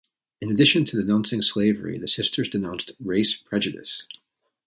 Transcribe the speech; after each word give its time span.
In 0.41 0.49
addition 0.49 0.83
to 0.85 0.97
denouncing 0.99 1.43
slavery, 1.43 1.99
the 1.99 2.07
sisters 2.07 2.49
denounced 2.49 2.93
race 2.99 3.35
prejudice. 3.37 4.07